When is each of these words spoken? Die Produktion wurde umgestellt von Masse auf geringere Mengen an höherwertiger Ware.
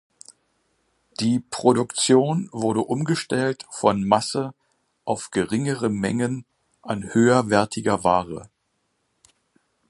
Die 1.19 1.39
Produktion 1.39 2.49
wurde 2.51 2.79
umgestellt 2.79 3.67
von 3.69 4.03
Masse 4.03 4.55
auf 5.05 5.29
geringere 5.29 5.89
Mengen 5.89 6.43
an 6.81 7.13
höherwertiger 7.13 8.03
Ware. 8.03 8.49